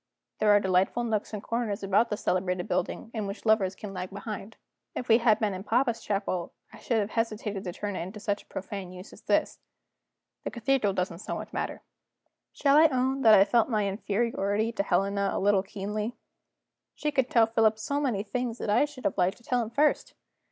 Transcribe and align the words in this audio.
There 0.39 0.49
are 0.49 0.59
delightful 0.59 1.03
nooks 1.03 1.31
and 1.31 1.43
corners 1.43 1.83
about 1.83 2.09
this 2.09 2.23
celebrated 2.23 2.67
building 2.67 3.11
in 3.13 3.27
which 3.27 3.45
lovers 3.45 3.75
can 3.75 3.93
lag 3.93 4.09
behind. 4.09 4.57
If 4.95 5.07
we 5.07 5.19
had 5.19 5.37
been 5.37 5.53
in 5.53 5.63
papa's 5.63 6.01
chapel 6.01 6.53
I 6.73 6.79
should 6.79 6.97
have 6.97 7.11
hesitated 7.11 7.63
to 7.63 7.71
turn 7.71 7.95
it 7.95 8.11
to 8.15 8.19
such 8.19 8.41
a 8.41 8.45
profane 8.47 8.91
use 8.91 9.13
as 9.13 9.21
this; 9.21 9.59
the 10.43 10.49
cathedral 10.49 10.93
doesn't 10.93 11.19
so 11.19 11.35
much 11.35 11.53
matter. 11.53 11.83
Shall 12.51 12.77
I 12.77 12.87
own 12.87 13.21
that 13.21 13.35
I 13.35 13.45
felt 13.45 13.69
my 13.69 13.87
inferiority 13.87 14.71
to 14.71 14.81
Helena 14.81 15.29
a 15.31 15.39
little 15.39 15.61
keenly? 15.61 16.15
She 16.95 17.11
could 17.11 17.29
tell 17.29 17.45
Philip 17.45 17.77
so 17.77 17.99
many 18.01 18.23
things 18.23 18.57
that 18.57 18.71
I 18.71 18.85
should 18.85 19.05
have 19.05 19.19
liked 19.19 19.37
to 19.37 19.43
tell 19.43 19.61
him 19.61 19.69
first. 19.69 20.15